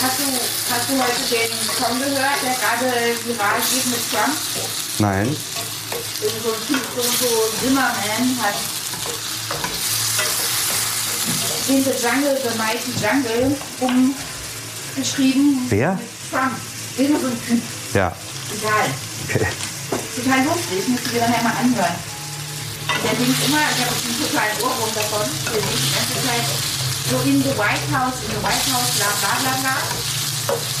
Hast 0.00 0.18
du, 0.18 0.24
hast 0.74 0.83
du 0.94 1.02
heute 1.02 1.22
den 1.30 1.50
Song 1.78 1.98
gehört, 1.98 2.38
der 2.42 2.54
gerade 2.54 3.16
viral 3.24 3.60
geht 3.70 3.86
mit 3.86 4.10
Trump? 4.10 4.36
Nein. 4.98 5.36
Irgend 6.22 6.42
so 6.42 6.52
ein 6.52 6.66
Typ, 6.66 6.82
so, 6.94 7.02
so 7.02 7.28
Zimmerman 7.60 8.38
hat 8.42 8.54
in 11.68 11.82
the 11.82 11.90
Jungle, 11.90 12.38
the 12.42 12.58
Mighty 12.58 12.92
Jungle 13.00 13.56
umgeschrieben. 13.80 15.66
Wer? 15.68 15.98
Trump. 16.30 16.52
Irgend 16.96 17.20
so 17.20 17.26
ein 17.26 17.40
Typ. 17.46 17.62
Ja. 17.94 18.12
Egal. 18.56 18.86
Okay. 19.28 19.46
Total 20.16 20.44
lustig, 20.44 20.88
musst 20.88 21.06
du 21.06 21.10
dir 21.10 21.20
nachher 21.20 21.42
mal 21.42 21.56
anhören. 21.58 21.96
Der 23.02 23.14
denkt 23.14 23.44
immer, 23.46 23.58
ich 23.58 23.80
habe 23.82 23.90
einen 23.90 24.18
totalen 24.22 24.56
Ohrwurm 24.62 24.94
davon, 24.94 25.26
der 25.46 25.52
denkt 25.52 25.74
die 25.74 25.92
ganze 25.94 26.14
Zeit 26.26 26.46
so 27.10 27.16
in 27.28 27.42
the 27.42 27.50
White 27.58 27.84
House, 27.92 28.14
in 28.22 28.30
the 28.30 28.42
White 28.42 28.72
House, 28.72 28.90
bla 28.96 29.10
bla 29.20 29.34
bla 29.40 29.60
bla. 29.60 30.13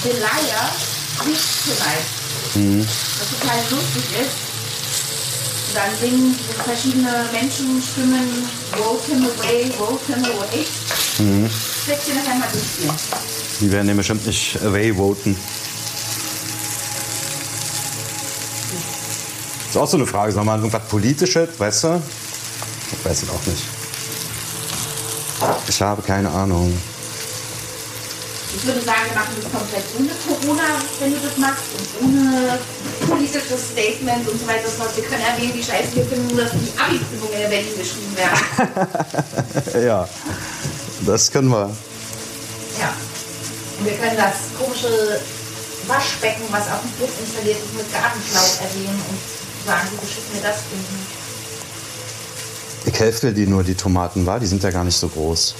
The 0.02 0.10
liar 0.20 0.70
nicht 1.26 1.40
tonight. 1.64 2.06
Was 2.54 3.30
total 3.40 3.60
lustig 3.70 4.04
ist. 4.20 4.36
Und 5.68 5.74
dann 5.74 5.92
singen 6.00 6.38
verschiedene 6.64 7.24
Menschenstimmen, 7.32 8.46
vote 8.72 9.06
him 9.06 9.24
away, 9.24 9.70
vote 9.72 10.04
him 10.06 10.24
away. 10.24 10.66
Mhm. 11.18 11.50
Setz 11.86 12.04
dir 12.04 12.14
nachher 12.14 12.34
mal 12.34 12.48
durchgehen. 12.52 12.92
Die 13.60 13.72
werden 13.72 13.86
den 13.86 13.96
bestimmt 13.96 14.26
nicht 14.26 14.62
away 14.62 14.94
voten. 14.94 15.36
Ist 19.70 19.76
auch 19.76 19.88
so 19.88 19.96
eine 19.96 20.06
Frage. 20.06 20.32
Soll 20.32 20.44
man 20.44 20.60
irgendwas 20.60 20.86
Politisches, 20.88 21.48
weißt 21.58 21.84
du? 21.84 22.02
Ich 22.92 23.04
weiß 23.04 23.22
es 23.22 23.28
auch 23.30 23.46
nicht. 23.46 23.62
Ich 25.68 25.82
habe 25.82 26.02
keine 26.02 26.30
Ahnung. 26.30 26.72
Ich 28.56 28.64
würde 28.66 28.80
sagen, 28.80 29.00
wir 29.08 29.16
machen 29.18 29.34
das 29.36 29.50
komplett 29.50 29.84
ohne 29.98 30.10
Corona, 30.26 30.62
wenn 31.00 31.12
du 31.12 31.18
das 31.18 31.36
machst, 31.36 31.64
und 31.74 32.06
ohne 32.06 32.58
politisches 33.06 33.70
Statement 33.72 34.28
und 34.28 34.40
so 34.40 34.46
weiter. 34.46 34.68
Wir 34.94 35.04
können 35.04 35.22
erwähnen, 35.22 35.54
wie 35.54 35.62
scheiße 35.62 35.94
wir 35.94 36.06
finden, 36.06 36.36
dass 36.36 36.50
die 36.52 36.72
Abi-Prüfungen 36.78 37.42
in 37.42 37.50
Berlin 37.50 37.74
geschrieben 37.76 38.16
werden. 38.16 39.84
Ja, 39.86 40.08
das 41.04 41.30
können 41.30 41.48
wir. 41.50 41.70
Ja. 42.80 42.92
Und 43.78 43.84
wir 43.86 43.92
können 43.94 44.16
das 44.16 44.34
komische 44.56 45.20
Waschbecken, 45.86 46.44
was 46.50 46.62
auf 46.70 46.80
dem 46.80 46.90
Bus 46.98 47.10
installiert 47.20 47.58
ist, 47.58 47.74
mit 47.74 47.92
Gartenschlauch 47.92 48.62
erwähnen 48.62 49.02
und 49.10 49.66
sagen, 49.66 49.88
wie 49.92 49.96
beschissen 49.96 50.32
wir 50.32 50.42
das 50.42 50.56
finden. 50.70 51.06
Ich 52.86 53.00
helfe 53.00 53.32
dir 53.32 53.46
nur 53.46 53.64
die 53.64 53.74
Tomaten, 53.74 54.24
war? 54.26 54.38
Die 54.38 54.46
sind 54.46 54.62
ja 54.62 54.70
gar 54.70 54.84
nicht 54.84 54.96
so 54.96 55.08
groß. 55.08 55.54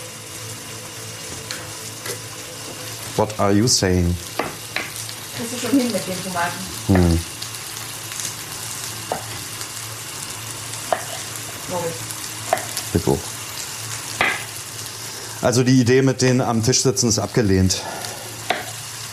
What 3.17 3.39
are 3.39 3.53
you 3.53 3.69
saying? 3.69 4.17
Kriegst 5.37 5.53
du 5.55 5.69
schon 5.69 5.79
hin 5.79 5.93
mit 5.93 6.07
den 6.07 6.25
Tomaten. 6.25 6.59
Hm. 6.89 7.21
Hippo. 12.93 13.19
Also 15.43 15.63
die 15.63 15.81
Idee 15.81 16.03
mit 16.03 16.23
denen 16.23 16.41
am 16.41 16.63
Tisch 16.63 16.83
sitzen 16.83 17.09
ist 17.09 17.19
abgelehnt. 17.19 17.83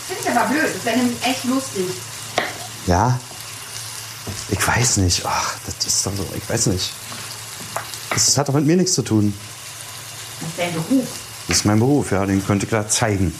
Finde 0.06 0.22
ich 0.22 0.30
aber 0.30 0.48
blöd. 0.48 0.74
Das 0.74 0.84
wäre 0.84 0.96
nämlich 0.96 1.26
echt 1.26 1.44
lustig. 1.44 1.86
Ja? 2.86 3.18
Ich 4.50 4.66
weiß 4.66 4.98
nicht. 4.98 5.22
Ach, 5.26 5.54
das 5.66 5.86
ist 5.86 6.06
doch 6.06 6.12
so. 6.16 6.26
Ich 6.36 6.48
weiß 6.48 6.66
nicht. 6.66 6.92
Das 8.10 8.38
hat 8.38 8.48
doch 8.48 8.54
mit 8.54 8.66
mir 8.66 8.76
nichts 8.76 8.94
zu 8.94 9.02
tun. 9.02 9.34
Das 10.40 10.48
ist 10.48 10.58
dein 10.58 10.72
Beruf. 10.72 11.08
Das 11.48 11.56
ist 11.58 11.64
mein 11.64 11.78
Beruf, 11.80 12.12
ja. 12.12 12.24
Den 12.24 12.44
könnte 12.46 12.66
ich 12.66 12.70
da 12.70 12.88
zeigen. 12.88 13.34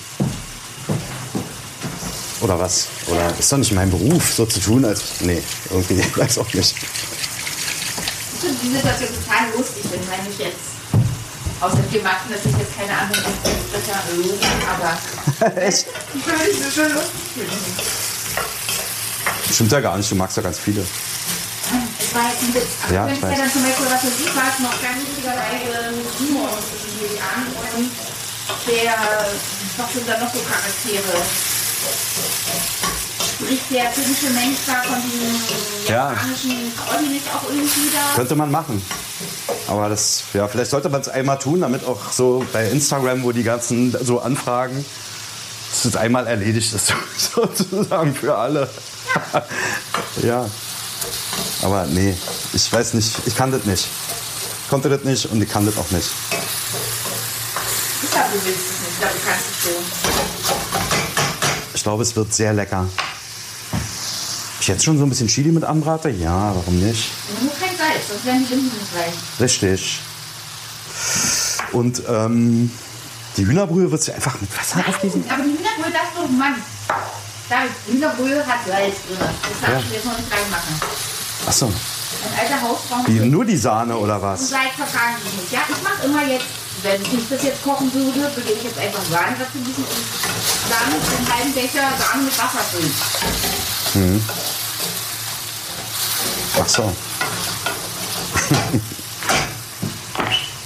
Oder 2.42 2.58
was? 2.58 2.88
Oder 3.06 3.32
ist 3.38 3.52
doch 3.52 3.58
nicht 3.58 3.72
mein 3.72 3.88
Beruf, 3.90 4.34
so 4.34 4.44
zu 4.46 4.58
tun, 4.60 4.84
als. 4.84 5.20
Nee, 5.20 5.40
irgendwie, 5.70 5.94
ich 6.00 6.18
weiß 6.18 6.38
auch 6.38 6.52
nicht. 6.52 6.74
Ich 6.74 8.40
finde 8.40 8.58
die 8.62 8.72
Situation 8.74 9.08
total 9.22 9.50
lustig, 9.56 9.84
wenn 9.92 10.00
man 10.08 10.26
mich 10.26 10.38
jetzt 10.38 10.72
aus 11.60 11.72
dem 11.74 11.88
Thema 11.92 12.10
natürlich 12.28 12.58
jetzt 12.58 12.76
keine 12.76 12.98
anderen 12.98 13.22
Sprecher 13.22 14.02
loben, 14.16 14.38
aber 14.66 14.98
Echt? 15.62 15.86
ich 16.14 16.26
würde 16.26 16.44
mich 16.44 16.58
so 16.58 16.70
schön 16.70 16.92
lustig 16.92 17.22
finden. 17.34 17.74
Stimmt 19.52 19.72
ja 19.72 19.80
gar 19.80 19.96
nicht, 19.96 20.10
du 20.10 20.16
magst 20.16 20.36
ja 20.36 20.42
ganz 20.42 20.58
viele. 20.58 20.80
Es 20.82 22.14
war 22.14 22.26
jetzt 22.28 22.42
ein 22.42 22.54
Witz. 22.54 22.66
Aber 22.82 22.94
Ja, 22.94 23.06
wenn 23.06 23.14
ich 23.14 23.22
ja 23.22 23.28
dann 23.30 23.52
zum 23.52 23.62
Beispiel 23.62 23.86
was 23.86 24.00
für 24.00 24.10
Sie 24.10 24.26
war, 24.34 24.50
noch 24.58 24.82
ganz 24.82 24.98
lustigerweise 25.06 25.94
mit 25.94 26.10
Humor 26.18 26.50
zwischen 26.58 26.90
Julian 26.98 27.46
und 27.78 27.90
der, 28.66 28.98
was 29.78 29.92
sind 29.92 30.08
da 30.08 30.18
noch 30.18 30.32
so 30.34 30.40
Charaktere? 30.40 31.22
Spricht 33.42 33.70
der 33.72 33.92
typische 33.92 34.30
Mensch 34.30 34.58
da 34.66 34.82
von 34.82 35.02
diesem 35.02 35.34
Ja. 35.88 36.10
japanischen 36.12 36.72
Trolli 36.76 37.08
nicht 37.08 37.26
auch 37.34 37.42
irgendwie 37.48 37.90
da? 37.92 38.14
Könnte 38.14 38.36
man 38.36 38.50
machen. 38.52 38.80
Aber 39.66 39.88
das, 39.88 40.22
ja, 40.32 40.46
vielleicht 40.46 40.70
sollte 40.70 40.88
man 40.88 41.00
es 41.00 41.08
einmal 41.08 41.38
tun, 41.40 41.60
damit 41.60 41.84
auch 41.84 42.12
so 42.12 42.44
bei 42.52 42.68
Instagram, 42.68 43.24
wo 43.24 43.32
die 43.32 43.42
ganzen 43.42 43.96
so 44.04 44.20
Anfragen, 44.20 44.84
dass 45.70 45.84
es 45.86 45.96
einmal 45.96 46.26
erledigt 46.28 46.72
ist, 46.72 46.92
sozusagen 47.34 48.14
für 48.14 48.36
alle. 48.36 48.68
ja. 50.22 50.48
Aber 51.62 51.86
nee, 51.86 52.14
ich 52.52 52.72
weiß 52.72 52.94
nicht, 52.94 53.12
ich 53.26 53.36
kann 53.36 53.50
das 53.50 53.64
nicht. 53.64 53.88
Konnte 54.70 54.88
das 54.88 55.02
nicht 55.02 55.26
und 55.26 55.42
ich 55.42 55.50
kann 55.50 55.66
das 55.66 55.76
auch 55.78 55.90
nicht. 55.90 56.08
Ich 58.04 58.10
glaube, 58.10 58.28
du 58.34 58.44
willst 58.44 58.60
es 58.60 58.80
nicht. 58.80 58.92
Ich 58.92 59.00
glaube, 59.00 59.14
du 59.14 59.20
kannst 59.28 59.46
es 59.50 59.62
schon. 59.64 59.82
Ich 61.74 61.82
glaube, 61.82 62.02
es 62.04 62.14
wird 62.14 62.32
sehr 62.32 62.52
lecker. 62.52 62.86
Ich 64.62 64.68
jetzt 64.68 64.84
schon 64.84 64.96
so 64.96 65.02
ein 65.02 65.08
bisschen 65.08 65.26
Chili 65.26 65.50
mit 65.50 65.64
anbrate? 65.64 66.08
Ja, 66.10 66.54
warum 66.54 66.78
nicht? 66.78 67.10
Nur 67.42 67.50
kein 67.58 67.76
Salz, 67.76 68.06
sonst 68.08 68.24
werden 68.24 68.46
die 68.48 68.54
Linden 68.54 68.70
nicht 68.78 68.94
rein. 68.94 69.12
Richtig. 69.40 69.98
Und 71.72 72.00
ähm, 72.08 72.70
die 73.36 73.44
Hühnerbrühe 73.44 73.90
wird 73.90 74.04
sie 74.04 74.12
einfach 74.12 74.40
mit 74.40 74.56
Wasser 74.56 74.84
aufgießen? 74.88 75.24
Aber 75.28 75.42
die 75.42 75.48
Hühnerbrühe, 75.58 75.90
das 75.92 76.02
ist 76.06 76.14
doch 76.16 76.30
Mann. 76.30 76.54
David, 77.48 77.72
Hühnerbrühe 77.90 78.46
hat 78.46 78.58
Salz 78.64 78.94
drin. 79.08 79.18
Das 79.18 79.28
darfst 79.32 79.66
Ja. 79.66 79.80
du 79.88 79.94
jetzt 79.96 80.04
noch 80.04 80.16
nicht 80.16 80.30
reinmachen. 80.30 80.74
Achso. 81.44 81.66
Ein 81.66 82.38
alter 82.38 82.62
Hausfrau. 82.62 82.96
Wie, 83.06 83.18
nur 83.18 83.44
die 83.44 83.56
Sahne 83.56 83.96
oder 83.96 84.14
Und 84.14 84.22
was? 84.22 84.48
Salz 84.48 84.74
vertragen 84.76 85.16
sie 85.26 85.40
nicht. 85.40 85.50
Ja, 85.50 85.62
ich 85.68 85.82
mache 85.82 86.06
immer 86.06 86.22
jetzt, 86.30 86.46
wenn 86.84 87.02
ich 87.02 87.28
das 87.28 87.42
jetzt 87.42 87.64
kochen 87.64 87.92
würde, 87.92 88.14
würde 88.36 88.52
ich 88.54 88.62
jetzt 88.62 88.78
einfach 88.78 89.02
Sahne 89.10 89.34
dazu 89.42 89.58
gießen 89.58 89.82
und 89.82 90.70
dann 90.70 90.86
den 90.94 91.34
halben 91.34 91.52
Becher 91.52 91.90
Sahne 91.98 92.22
mit 92.22 92.38
Wasser 92.38 92.62
füllen. 92.70 92.94
Ach 96.60 96.68
so. 96.68 96.82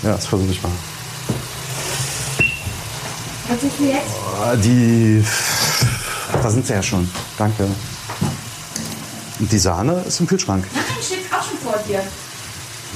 ja, 0.02 0.12
das 0.12 0.26
versuche 0.26 0.50
ich 0.50 0.62
mal. 0.62 0.70
Was 3.48 3.62
ist 3.62 3.78
denn 3.78 3.88
jetzt? 3.88 4.10
Ah, 4.40 4.54
Die. 4.56 5.24
Da 6.42 6.50
sind 6.50 6.66
sie 6.66 6.72
ja 6.72 6.82
schon. 6.82 7.10
Danke. 7.38 7.68
Und 9.38 9.52
die 9.52 9.58
Sahne 9.58 10.02
ist 10.06 10.20
im 10.20 10.26
Kühlschrank. 10.26 10.66
Nein, 10.74 10.84
steht 11.04 11.32
auch 11.32 11.42
schon 11.44 11.58
vor 11.58 11.78
dir. 11.86 12.02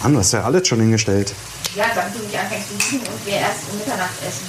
Mann, 0.03 0.13
du 0.15 0.19
hast 0.21 0.33
ja 0.33 0.43
alles 0.45 0.67
schon 0.67 0.81
hingestellt. 0.81 1.35
Ja, 1.75 1.87
dann 1.95 2.13
du 2.13 2.19
mich 2.21 2.39
anfängst 2.39 2.69
zu 2.69 2.75
liegen 2.91 3.07
und 3.07 3.27
wir 3.27 3.35
erst 3.35 3.59
um 3.71 3.79
Mitternacht 3.79 4.15
essen. 4.27 4.47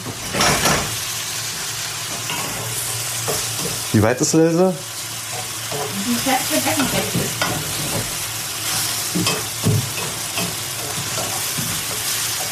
Wie 3.93 4.01
weit 4.01 4.21
ist 4.21 4.33
Lese? 4.33 4.73
Ist. 6.01 7.31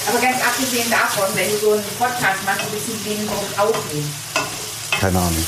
Aber 0.07 0.19
ganz 0.19 0.37
abgesehen 0.43 0.89
davon, 0.89 1.25
wenn 1.33 1.49
du 1.51 1.57
so 1.57 1.71
einen 1.71 1.83
Podcast 1.97 2.43
machst, 2.45 2.61
ein 2.61 2.71
bisschen 2.71 3.05
weniger 3.05 3.33
aufnehmen. 3.57 4.13
Keine 4.99 5.17
Ahnung. 5.17 5.45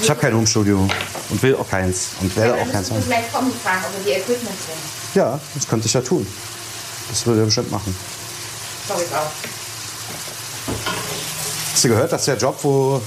Ich 0.00 0.10
habe 0.10 0.20
kein 0.20 0.34
Homestudio 0.34 0.88
und 1.30 1.42
will 1.42 1.56
auch 1.56 1.68
keins 1.68 2.10
und 2.20 2.36
werde 2.36 2.54
auch 2.54 2.70
keins 2.70 2.90
haben. 2.90 3.02
vielleicht 3.02 3.32
Tommy 3.32 3.52
fragen, 3.64 3.84
ob 3.88 3.98
er 3.98 4.04
die 4.04 4.20
Equipment 4.20 4.56
bringt. 4.66 5.14
Ja, 5.14 5.40
das 5.54 5.66
könnte 5.66 5.86
ich 5.86 5.94
ja 5.94 6.00
tun. 6.00 6.26
Das 7.08 7.26
würde 7.26 7.40
er 7.40 7.46
bestimmt 7.46 7.72
machen. 7.72 7.96
Ich 8.86 8.92
auch. 8.92 9.30
Ist 11.74 11.84
du 11.84 11.88
gehört, 11.88 12.12
dass 12.12 12.24
der 12.26 12.36
Job, 12.36 12.58
wo, 12.62 13.02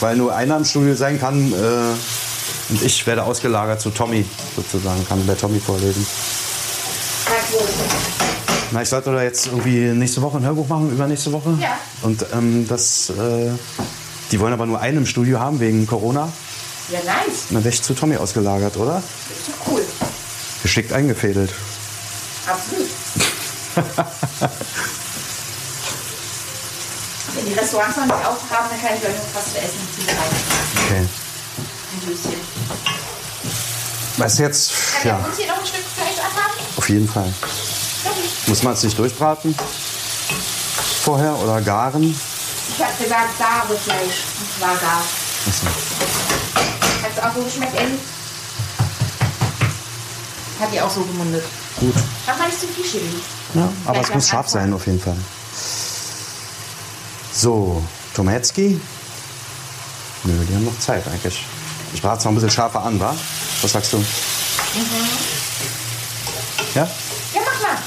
weil 0.00 0.16
nur 0.16 0.34
einer 0.34 0.56
im 0.58 0.64
Studio 0.64 0.94
sein 0.94 1.18
kann, 1.18 1.52
äh, 1.52 1.96
und 2.68 2.82
ich 2.82 3.06
werde 3.06 3.24
ausgelagert 3.24 3.80
zu 3.80 3.90
Tommy, 3.90 4.24
sozusagen, 4.56 5.06
kann 5.06 5.26
bei 5.26 5.34
Tommy 5.34 5.60
vorlesen. 5.60 6.06
Na, 8.70 8.82
ich 8.82 8.88
sollte 8.88 9.12
da 9.12 9.22
jetzt 9.22 9.46
irgendwie 9.46 9.80
nächste 9.92 10.22
Woche 10.22 10.38
ein 10.38 10.44
Hörbuch 10.44 10.66
machen, 10.68 10.90
übernächste 10.90 11.30
Woche. 11.32 11.58
Ja. 11.60 11.78
Und 12.02 12.24
ähm, 12.32 12.66
das, 12.68 13.10
äh, 13.10 13.50
die 14.30 14.40
wollen 14.40 14.54
aber 14.54 14.66
nur 14.66 14.80
einen 14.80 14.98
im 14.98 15.06
Studio 15.06 15.38
haben 15.40 15.60
wegen 15.60 15.86
Corona. 15.86 16.32
Ja, 16.88 16.98
nice. 17.00 17.48
Dann 17.50 17.62
wäre 17.62 17.74
ich 17.74 17.82
zu 17.82 17.94
Tommy 17.94 18.16
ausgelagert, 18.16 18.76
oder? 18.76 19.02
Cool. 19.66 19.84
Geschickt 20.62 20.92
eingefädelt. 20.92 21.52
Absolut. 22.46 22.88
Wenn 27.34 27.46
die 27.46 27.54
Restaurants 27.54 27.96
noch 27.96 28.04
nicht 28.04 28.14
aufhaben, 28.14 28.68
dann 28.70 28.80
kann 28.80 28.90
ich 28.96 29.02
euch 29.08 29.16
noch 29.16 29.34
was 29.34 29.52
zu 29.52 29.58
essen 29.58 29.88
zubereiten. 29.96 30.36
Okay. 30.86 31.06
Ein 31.92 32.00
Döschen. 32.06 32.40
Du 34.16 34.42
jetzt, 34.42 34.72
Kann 35.02 35.08
ja, 35.08 35.16
uns 35.26 35.36
hier 35.36 35.46
noch 35.48 35.58
ein 35.58 35.66
Stück 35.66 35.84
Fleisch 35.94 36.18
abhaben? 36.18 36.52
auf 36.76 36.88
jeden 36.88 37.08
Fall. 37.08 37.32
Muss 38.46 38.62
man 38.62 38.72
es 38.74 38.82
nicht 38.82 38.98
durchbraten? 38.98 39.54
Vorher 41.04 41.36
oder 41.38 41.60
garen? 41.60 42.02
Ich 42.04 42.82
habe 42.82 42.92
gesagt, 43.02 43.38
gare 43.38 43.76
Fleisch. 43.76 44.24
Und 44.40 44.58
zwar 44.58 44.76
gar. 44.76 45.02
Achso. 45.48 45.66
Hat 47.02 47.10
es 47.16 47.22
auch 47.22 47.34
so 47.34 47.42
geschmeckt, 47.42 47.76
Elli? 47.76 47.98
Hat 50.60 50.72
die 50.72 50.80
auch 50.80 50.90
so 50.90 51.02
gemundet. 51.02 51.44
Gut. 51.80 51.94
Mach 52.26 52.38
mal 52.38 52.46
nicht 52.46 52.60
zu 52.60 52.66
viel 52.68 52.84
Chili. 52.84 53.20
Ja, 53.54 53.68
aber 53.86 54.00
es 54.00 54.14
muss 54.14 54.28
scharf 54.28 54.48
sein 54.48 54.72
auf 54.72 54.86
jeden 54.86 55.00
Fall. 55.00 55.16
So, 57.32 57.82
Tometski. 58.14 58.80
Nö, 60.24 60.44
die 60.44 60.54
haben 60.54 60.64
noch 60.64 60.78
Zeit 60.78 61.06
eigentlich. 61.08 61.44
Ich 61.94 62.00
brate 62.02 62.18
es 62.18 62.24
noch 62.24 62.32
ein 62.32 62.34
bisschen 62.34 62.50
scharfer 62.50 62.82
an, 62.82 62.98
wa? 62.98 63.14
Was 63.62 63.72
sagst 63.72 63.92
du? 63.92 63.98
Mhm. 63.98 64.04
Ja? 66.74 66.82
Ja, 67.34 67.40
mach 67.44 67.60
mal. 67.68 67.78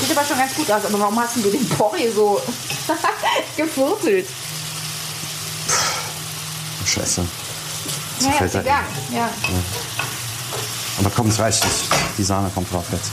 Sieht 0.00 0.16
aber 0.16 0.26
schon 0.26 0.38
ganz 0.38 0.54
gut 0.54 0.70
aus, 0.70 0.84
aber 0.84 1.00
warum 1.00 1.18
hast 1.20 1.36
du 1.36 1.50
den 1.50 1.68
Porree 1.70 2.10
so 2.10 2.40
gefurtelt? 3.56 4.28
Scheiße. 6.84 7.26
Ja, 8.20 8.26
ja, 8.26 8.32
fällt 8.32 8.50
ist 8.50 8.54
halt 8.56 8.66
egal. 8.66 8.82
Ja. 9.12 9.30
Aber 10.98 11.10
komm, 11.10 11.28
es 11.28 11.38
reicht 11.38 11.64
nicht. 11.64 11.76
Die 12.18 12.22
Sahne 12.22 12.50
kommt 12.54 12.72
drauf 12.72 12.84
jetzt. 12.92 13.10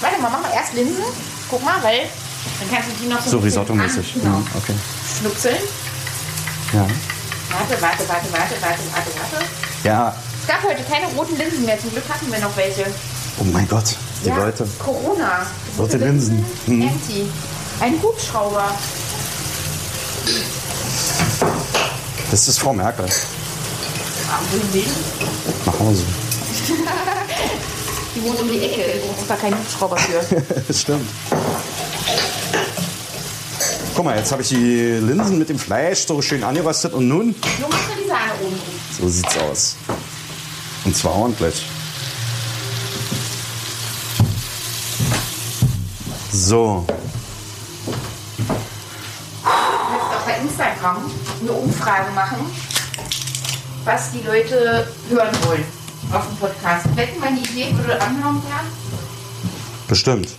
Warte 0.00 0.20
mal, 0.20 0.30
machen 0.30 0.44
wir 0.44 0.54
erst 0.54 0.74
Linsen. 0.74 1.04
Guck 1.48 1.64
mal, 1.64 1.82
weil 1.82 2.08
dann 2.60 2.70
kannst 2.70 2.88
du 2.90 3.02
die 3.02 3.08
noch 3.08 3.20
so, 3.22 3.30
So 3.30 3.38
Risotto-mäßig. 3.38 4.14
Genau. 4.14 4.38
Mhm, 4.38 4.46
okay. 4.56 4.74
Schnupseln. 5.18 5.56
Ja. 6.72 6.80
Warte, 6.80 7.82
warte, 7.82 8.08
warte, 8.08 8.32
warte, 8.32 8.54
warte, 8.60 8.82
warte, 8.92 9.10
warte. 9.32 9.44
Ja. 9.84 10.14
Es 10.40 10.46
gab 10.46 10.62
heute 10.62 10.82
keine 10.84 11.06
roten 11.16 11.36
Linsen 11.36 11.64
mehr. 11.64 11.78
Zum 11.78 11.90
Glück 11.90 12.04
hatten 12.08 12.30
wir 12.30 12.38
noch 12.40 12.56
welche. 12.56 12.86
Oh 13.38 13.44
mein 13.44 13.68
Gott, 13.68 13.96
die 14.24 14.28
ja, 14.28 14.36
Leute. 14.36 14.66
Corona. 14.78 15.46
Rote 15.78 15.96
Linsen. 15.96 16.44
Mhm. 16.66 16.82
Empty. 16.82 17.28
Ein 17.80 18.00
Hubschrauber. 18.02 18.70
Das 22.30 22.46
ist 22.48 22.60
Frau 22.60 22.72
Merkel. 22.72 23.06
Nach 25.66 25.78
Hause. 25.78 26.04
Die 28.14 28.22
wohnt 28.24 28.40
um 28.40 28.48
die 28.48 28.60
Ecke. 28.60 28.82
Da 28.82 29.20
ist 29.20 29.30
da 29.30 29.36
kein 29.36 29.56
Hubschrauber 29.56 29.96
für. 29.96 30.20
Das 30.66 30.80
stimmt. 30.80 31.08
Guck 34.00 34.06
mal, 34.06 34.16
jetzt 34.16 34.32
habe 34.32 34.40
ich 34.40 34.48
die 34.48 34.92
Linsen 34.98 35.38
mit 35.38 35.50
dem 35.50 35.58
Fleisch 35.58 36.06
so 36.06 36.22
schön 36.22 36.42
angeröstet 36.42 36.94
und 36.94 37.06
nun, 37.06 37.34
Nur 37.60 37.68
machst 37.68 37.84
du 37.90 38.02
die 38.02 38.08
Sahne 38.08 38.32
oben 38.42 38.56
so 38.98 39.06
sieht's 39.10 39.36
aus. 39.36 39.76
Und 40.86 40.96
zwar 40.96 41.16
ordentlich. 41.16 41.66
So, 46.32 46.86
Du 46.86 46.94
kannst 49.44 50.14
auch 50.14 50.24
bei 50.24 50.38
Instagram 50.48 51.10
eine 51.42 51.52
Umfrage 51.52 52.10
machen, 52.12 52.38
was 53.84 54.12
die 54.12 54.22
Leute 54.26 54.88
hören 55.10 55.36
wollen 55.44 55.64
auf 56.10 56.26
dem 56.26 56.36
Podcast. 56.38 56.86
Wetten, 56.96 57.20
meine 57.20 57.38
Idee 57.38 57.76
würde 57.76 58.00
anhauen 58.00 58.42
werden? 58.44 58.68
bestimmt. 59.86 60.30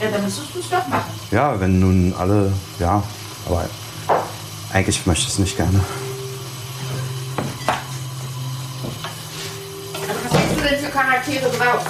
Ja, 0.00 0.10
dann 0.10 0.24
müsstest 0.24 0.54
du 0.54 0.60
es 0.60 0.70
doch 0.70 0.86
machen. 0.88 1.10
Ja, 1.30 1.60
wenn 1.60 1.78
nun 1.78 2.14
alle, 2.18 2.52
ja, 2.78 3.02
aber 3.46 3.68
eigentlich 4.72 5.06
möchte 5.06 5.26
ich 5.26 5.32
es 5.32 5.38
nicht 5.38 5.56
gerne. 5.56 5.80
Was 10.24 10.38
hast 10.38 10.56
du 10.56 10.62
denn 10.62 10.84
für 10.84 10.90
Charaktere 10.90 11.50
drauf? 11.50 11.84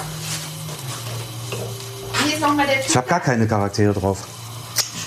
Wie 2.25 2.33
ist 2.33 2.41
nochmal 2.41 2.65
der 2.65 2.81
Typ? 2.81 2.89
Ich 2.89 2.97
habe 2.97 3.07
gar 3.07 3.19
keine 3.21 3.47
Charaktere 3.47 3.93
drauf. 3.93 4.27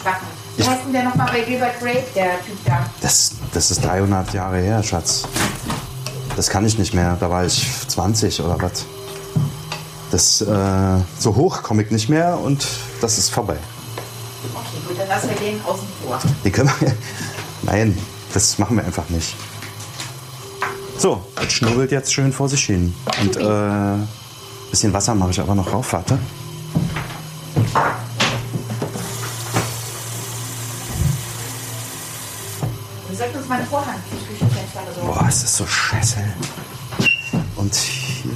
Schwachen. 0.00 0.26
Wie 0.56 0.62
heißt 0.62 0.84
denn 0.86 0.92
der 0.92 1.04
nochmal 1.04 1.28
bei 1.30 1.40
Gilbert 1.40 1.78
Grape, 1.80 2.04
der 2.14 2.42
Typ 2.44 2.64
da? 2.64 2.86
Das, 3.02 3.32
das 3.52 3.70
ist 3.70 3.84
300 3.84 4.32
Jahre 4.32 4.58
her, 4.58 4.82
Schatz. 4.82 5.24
Das 6.36 6.48
kann 6.48 6.64
ich 6.64 6.78
nicht 6.78 6.94
mehr. 6.94 7.16
Da 7.20 7.28
war 7.28 7.44
ich 7.44 7.66
20 7.88 8.40
oder 8.40 8.60
was. 8.62 8.86
Das, 10.14 10.40
äh, 10.42 10.46
so 11.18 11.34
hoch 11.34 11.64
komme 11.64 11.82
ich 11.82 11.90
nicht 11.90 12.08
mehr 12.08 12.38
und 12.38 12.64
das 13.00 13.18
ist 13.18 13.30
vorbei. 13.30 13.56
Okay, 14.54 14.76
gut, 14.86 14.96
dann 14.96 15.08
lassen 15.08 15.28
wir 15.28 15.34
den 15.34 15.60
außen 15.64 15.88
vor. 16.04 16.20
Die 16.44 16.52
können 16.52 16.70
wir, 16.78 16.94
nein, 17.62 17.98
das 18.32 18.56
machen 18.60 18.76
wir 18.76 18.84
einfach 18.84 19.08
nicht. 19.08 19.34
So, 20.98 21.20
das 21.34 21.52
schnubbelt 21.52 21.90
jetzt 21.90 22.14
schön 22.14 22.32
vor 22.32 22.48
sich 22.48 22.64
hin. 22.64 22.94
Und 23.22 23.36
äh, 23.38 24.06
bisschen 24.70 24.92
Wasser 24.92 25.16
mache 25.16 25.32
ich 25.32 25.40
aber 25.40 25.56
noch 25.56 25.72
rauf, 25.72 25.92
warte. 25.92 26.16
Wir 33.08 33.16
sollten 33.18 33.36
uns 33.36 33.48
mal 33.48 33.66
Küchenfenster 34.28 34.80
besorgen. 34.82 35.08
Boah, 35.08 35.26
es 35.28 35.42
ist 35.42 35.56
so 35.56 35.66
scheiße. 35.66 36.18
Und 37.56 37.74
hier. 37.74 38.30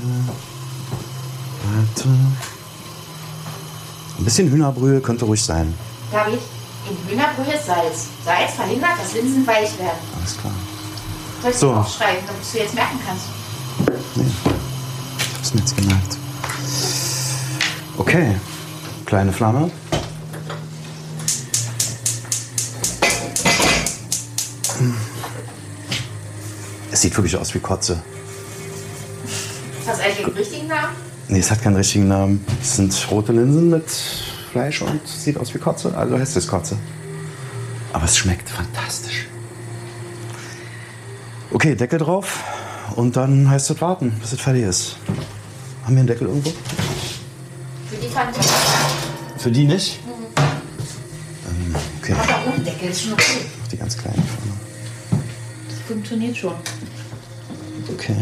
Warte. 1.70 2.08
Ein 4.17 4.17
bisschen 4.28 4.50
Hühnerbrühe 4.50 5.00
könnte 5.00 5.24
ruhig 5.24 5.42
sein. 5.42 5.72
David, 6.12 6.38
in 6.90 7.10
Hühnerbrühe 7.10 7.54
ist 7.54 7.64
Salz. 7.64 8.08
Salz 8.22 8.52
verhindert, 8.52 8.90
dass 9.00 9.14
Linsen 9.14 9.46
weich 9.46 9.78
werden. 9.78 9.98
Alles 10.18 10.36
klar. 10.36 10.52
Soll 11.40 11.50
ich 11.50 11.56
So. 11.56 11.68
so. 11.68 11.74
aufschreiben, 11.74 12.26
damit 12.26 12.42
du 12.52 12.58
jetzt 12.58 12.74
merken 12.74 13.00
kannst? 13.06 13.24
Nee. 14.16 14.24
Ich 15.30 15.36
hab's 15.38 15.54
mir 15.54 15.60
jetzt 15.60 15.76
gemerkt. 15.76 16.16
Okay. 17.96 18.36
Kleine 19.06 19.32
Flamme. 19.32 19.70
Es 26.92 27.00
sieht 27.00 27.16
wirklich 27.16 27.34
aus 27.34 27.54
wie 27.54 27.60
Kotze. 27.60 28.02
Hast 29.86 30.00
du 30.00 30.04
eigentlich 30.04 30.26
den 30.26 30.34
richtigen 30.34 30.66
Namen? 30.66 31.07
Nee, 31.30 31.40
es 31.40 31.50
hat 31.50 31.60
keinen 31.60 31.76
richtigen 31.76 32.08
Namen. 32.08 32.42
Es 32.60 32.76
sind 32.76 33.10
rote 33.10 33.32
Linsen 33.32 33.68
mit 33.68 33.90
Fleisch 34.50 34.80
und 34.80 35.06
sieht 35.06 35.36
aus 35.36 35.54
wie 35.54 35.58
Kotze. 35.58 35.94
Also 35.94 36.18
heißt 36.18 36.36
es 36.38 36.48
Kotze. 36.48 36.78
Aber 37.92 38.04
es 38.06 38.16
schmeckt 38.16 38.48
fantastisch. 38.48 39.26
Okay, 41.52 41.74
Deckel 41.74 41.98
drauf. 41.98 42.42
Und 42.96 43.16
dann 43.16 43.50
heißt 43.50 43.70
es 43.70 43.80
warten, 43.82 44.12
bis 44.20 44.32
es 44.32 44.40
fertig 44.40 44.62
ist. 44.62 44.96
Haben 45.84 45.94
wir 45.94 46.00
einen 46.00 46.06
Deckel 46.06 46.28
irgendwo? 46.28 46.50
Für 46.50 47.96
die 47.96 48.08
fand 48.08 48.36
ich. 48.36 49.42
Für 49.42 49.50
die 49.50 49.64
nicht? 49.64 50.00
Ähm, 51.46 51.74
okay, 52.00 52.14
da 52.26 52.50
oben 52.50 52.64
Deckel, 52.64 52.88
ist 52.88 53.02
schon 53.02 53.12
okay. 53.12 53.44
die 53.70 53.76
ganz 53.76 53.96
kleine 53.96 54.16
Pfanne. 54.16 54.52
Das 55.68 55.78
funktioniert 55.86 56.36
schon. 56.36 56.54
Okay. 57.92 58.16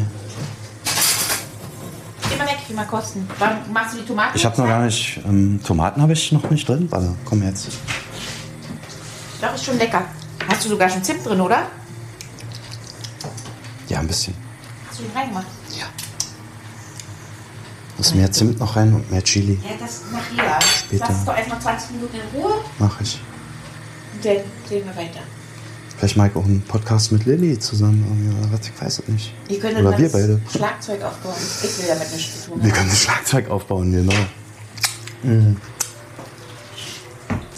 Weg, 2.47 2.57
ich 2.63 2.69
will 2.69 2.77
mal 2.77 2.85
kosten. 2.87 3.29
Wann 3.39 3.73
machst 3.73 3.95
du 3.95 3.99
die 4.01 4.07
Tomaten? 4.07 4.37
Ich 4.37 4.45
habe 4.45 4.57
noch 4.61 4.69
gar 4.69 4.83
nicht. 4.85 5.21
Ähm, 5.25 5.61
Tomaten 5.65 6.01
habe 6.01 6.13
ich 6.13 6.33
noch 6.33 6.49
nicht 6.51 6.69
drin. 6.69 6.87
Warte, 6.91 7.15
komm 7.25 7.43
jetzt. 7.43 7.69
Doch, 9.41 9.55
ist 9.55 9.65
schon 9.65 9.79
lecker. 9.79 10.03
Hast 10.49 10.65
du 10.65 10.69
sogar 10.71 10.89
schon 10.89 11.03
Zimt 11.03 11.25
drin, 11.27 11.41
oder? 11.41 11.67
Ja, 13.89 14.01
ein 14.01 14.07
bisschen. 14.07 14.35
Hast 14.89 15.01
du 15.01 15.05
den 15.05 15.13
reingemacht? 15.17 15.47
Ja. 15.77 15.87
Muss 17.97 18.15
mehr 18.15 18.31
Zimt 18.31 18.59
noch 18.61 18.77
rein 18.77 18.95
und 18.95 19.11
mehr 19.11 19.23
Chili. 19.25 19.59
Ja, 19.65 19.71
das 19.79 20.03
nachher. 20.13 20.59
Später. 20.63 21.07
Lass 21.09 21.19
es 21.19 21.25
doch 21.25 21.37
erstmal 21.37 21.61
20 21.61 21.91
Minuten 21.93 22.17
in 22.17 22.41
Ruhe 22.41 22.55
Mach 22.79 23.01
ich. 23.01 23.21
und 24.15 24.25
dann 24.25 24.37
sehen 24.69 24.85
wir 24.87 24.97
weiter. 24.97 25.21
Vielleicht 25.97 26.17
mache 26.19 26.29
ich 26.29 26.37
auch 26.37 26.45
einen 26.45 26.61
Podcast 26.63 27.11
mit 27.13 27.25
Lilly 27.25 27.59
zusammen. 27.59 28.39
Oder 28.41 28.53
was, 28.53 28.67
ich 28.67 28.83
weiß 28.83 28.99
es 28.99 29.09
nicht. 29.09 29.33
Ihr 29.49 29.59
könnt 29.59 29.79
Oder 29.79 29.97
wir 29.97 30.05
das 30.05 30.13
beide. 30.13 30.41
Schlagzeug 30.53 31.03
aufbauen. 31.03 31.35
Ich 31.63 31.79
will 31.79 31.87
damit 31.89 32.13
nichts 32.13 32.45
zu 32.45 32.51
tun 32.51 32.63
Wir 32.63 32.71
können 32.71 32.89
das 32.91 33.01
Schlagzeug 33.01 33.51
aufbauen, 33.51 33.93
genau. 33.93 34.13
Mhm. 35.23 35.57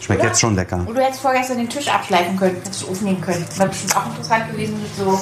Schmeckt 0.00 0.20
Oder? 0.20 0.28
jetzt 0.28 0.40
schon 0.40 0.54
lecker. 0.54 0.84
Und 0.86 0.94
du 0.94 1.02
hättest 1.02 1.20
vorgestern 1.20 1.58
den 1.58 1.68
Tisch 1.68 1.88
abschleifen 1.88 2.36
können, 2.36 2.54
hättest 2.56 2.82
du 2.82 2.88
aufnehmen 2.88 3.20
können. 3.20 3.44
Wäre 3.56 3.68
bestimmt 3.68 3.96
auch 3.96 4.06
interessant 4.06 4.50
gewesen 4.52 4.80
mit 4.80 4.96
so. 4.96 5.20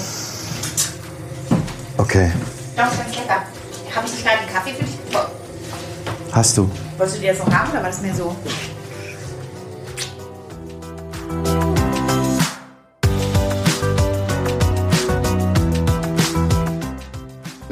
Okay. 1.96 2.31
Doch, 2.76 2.85
ist 2.85 2.98
ganz 2.98 3.16
lecker. 3.16 3.42
Habe 3.94 4.07
ich 4.07 4.12
nicht 4.12 4.24
gerade 4.24 4.38
einen 4.40 4.52
Kaffee 4.52 4.74
für 4.74 4.85
dich? 4.85 4.94
Hast 6.33 6.59
du? 6.59 6.70
Wolltest 6.98 7.16
du 7.16 7.20
dir 7.22 7.33
das 7.33 7.46
noch 7.46 7.52
haben 7.52 7.70
oder 7.70 7.83
war 7.83 7.88
das 7.88 8.02
mir 8.02 8.14
so? 8.14 8.37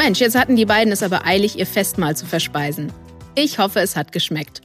Mensch, 0.04 0.20
jetzt 0.20 0.36
hatten 0.36 0.54
die 0.54 0.66
beiden 0.66 0.92
es 0.92 1.02
aber 1.02 1.24
eilig, 1.24 1.58
ihr 1.58 1.64
Festmahl 1.64 2.14
zu 2.14 2.26
verspeisen. 2.26 2.92
Ich 3.36 3.58
hoffe, 3.58 3.80
es 3.80 3.96
hat 3.96 4.12
geschmeckt. 4.12 4.60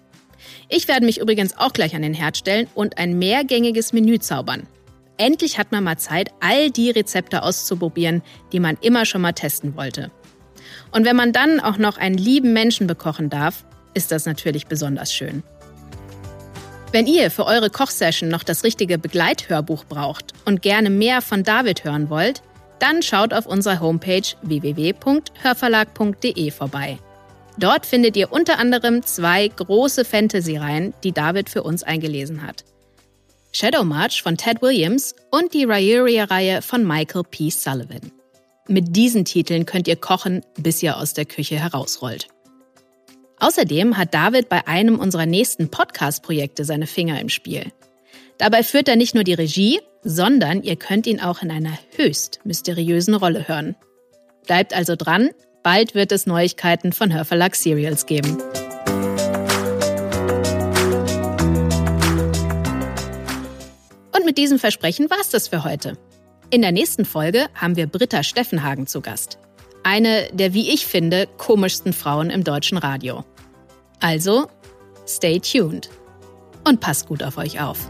Ich 0.67 0.89
werde 0.89 1.05
mich 1.05 1.21
übrigens 1.21 1.57
auch 1.57 1.71
gleich 1.71 1.95
an 1.95 2.01
den 2.01 2.13
Herd 2.13 2.35
stellen 2.35 2.67
und 2.75 2.97
ein 2.97 3.17
mehrgängiges 3.17 3.93
Menü 3.93 4.19
zaubern. 4.19 4.67
Endlich 5.15 5.57
hat 5.57 5.71
man 5.71 5.85
mal 5.85 5.97
Zeit, 5.97 6.31
all 6.41 6.71
die 6.71 6.89
Rezepte 6.89 7.41
auszuprobieren, 7.41 8.21
die 8.51 8.59
man 8.59 8.77
immer 8.81 9.05
schon 9.05 9.21
mal 9.21 9.31
testen 9.31 9.77
wollte. 9.77 10.11
Und 10.91 11.05
wenn 11.05 11.15
man 11.15 11.31
dann 11.31 11.61
auch 11.61 11.77
noch 11.77 11.97
einen 11.97 12.17
lieben 12.17 12.51
Menschen 12.51 12.85
bekochen 12.85 13.29
darf, 13.29 13.63
ist 13.93 14.11
das 14.11 14.25
natürlich 14.25 14.67
besonders 14.67 15.13
schön. 15.13 15.41
Wenn 16.91 17.07
ihr 17.07 17.31
für 17.31 17.45
eure 17.45 17.69
Kochsession 17.69 18.27
noch 18.27 18.43
das 18.43 18.65
richtige 18.65 18.97
Begleithörbuch 18.97 19.85
braucht 19.85 20.33
und 20.43 20.61
gerne 20.61 20.89
mehr 20.89 21.21
von 21.21 21.43
David 21.43 21.85
hören 21.85 22.09
wollt, 22.09 22.41
dann 22.79 23.01
schaut 23.01 23.33
auf 23.33 23.45
unserer 23.45 23.79
Homepage 23.79 24.21
www.hörverlag.de 24.41 26.51
vorbei. 26.51 26.97
Dort 27.57 27.85
findet 27.85 28.15
ihr 28.15 28.31
unter 28.31 28.57
anderem 28.57 29.03
zwei 29.03 29.47
große 29.47 30.05
Fantasy-Reihen, 30.05 30.93
die 31.03 31.11
David 31.11 31.49
für 31.49 31.63
uns 31.63 31.83
eingelesen 31.83 32.41
hat. 32.41 32.63
Shadow 33.51 33.83
March 33.83 34.21
von 34.21 34.37
Ted 34.37 34.61
Williams 34.61 35.15
und 35.31 35.53
die 35.53 35.65
Rayuria-Reihe 35.65 36.61
von 36.61 36.87
Michael 36.87 37.23
P. 37.23 37.49
Sullivan. 37.49 38.11
Mit 38.67 38.95
diesen 38.95 39.25
Titeln 39.25 39.65
könnt 39.65 39.87
ihr 39.87 39.95
kochen, 39.95 40.43
bis 40.57 40.83
ihr 40.83 40.97
aus 40.97 41.13
der 41.13 41.25
Küche 41.25 41.59
herausrollt. 41.59 42.27
Außerdem 43.39 43.97
hat 43.97 44.13
David 44.13 44.49
bei 44.49 44.67
einem 44.67 44.99
unserer 44.99 45.25
nächsten 45.25 45.69
Podcast-Projekte 45.69 46.65
seine 46.65 46.85
Finger 46.85 47.19
im 47.19 47.29
Spiel. 47.29 47.71
Dabei 48.37 48.63
führt 48.63 48.87
er 48.87 48.95
nicht 48.95 49.15
nur 49.15 49.23
die 49.23 49.33
Regie, 49.33 49.79
sondern 50.03 50.63
ihr 50.63 50.75
könnt 50.75 51.07
ihn 51.07 51.19
auch 51.19 51.41
in 51.41 51.51
einer 51.51 51.77
höchst 51.95 52.39
mysteriösen 52.43 53.13
Rolle 53.13 53.47
hören. 53.47 53.75
Bleibt 54.45 54.73
also 54.73 54.95
dran, 54.95 55.29
bald 55.63 55.95
wird 55.95 56.11
es 56.11 56.25
Neuigkeiten 56.25 56.93
von 56.93 57.13
Hörverlag 57.13 57.55
Serials 57.55 58.05
geben. 58.05 58.37
Und 64.15 64.25
mit 64.25 64.37
diesem 64.37 64.59
Versprechen 64.59 65.09
war's 65.09 65.29
das 65.29 65.47
für 65.47 65.63
heute. 65.63 65.97
In 66.49 66.61
der 66.61 66.71
nächsten 66.71 67.05
Folge 67.05 67.47
haben 67.53 67.75
wir 67.75 67.87
Britta 67.87 68.23
Steffenhagen 68.23 68.87
zu 68.87 69.01
Gast. 69.01 69.37
Eine 69.83 70.29
der, 70.33 70.53
wie 70.53 70.73
ich 70.73 70.85
finde, 70.85 71.27
komischsten 71.37 71.93
Frauen 71.93 72.29
im 72.29 72.43
deutschen 72.43 72.77
Radio. 72.77 73.23
Also, 73.99 74.47
stay 75.07 75.39
tuned 75.39 75.89
und 76.67 76.79
passt 76.79 77.07
gut 77.07 77.23
auf 77.23 77.37
euch 77.37 77.61
auf. 77.61 77.89